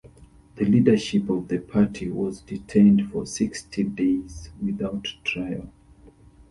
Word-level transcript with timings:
The 0.55 0.65
Leadership 0.65 1.29
of 1.29 1.47
the 1.47 1.59
party 1.59 2.09
was 2.09 2.41
detained 2.41 3.11
for 3.11 3.27
sixty 3.27 3.83
days 3.83 4.49
without 4.59 5.03
trial. 5.23 5.69